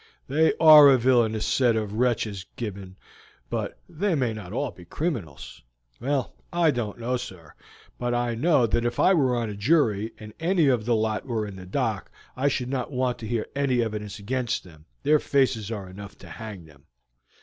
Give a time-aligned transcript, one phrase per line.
[0.27, 2.95] "They are a villainous set of wretches, Gibbons,
[3.51, 5.61] but they may not be all criminals."
[5.99, 7.53] "Well; I don't know, sir;
[7.99, 11.27] but I know that if I were on a jury, and any of the lot
[11.27, 15.19] were in the dock, I should not want to hear any evidence against them; their
[15.19, 16.85] faces are enough to hang them."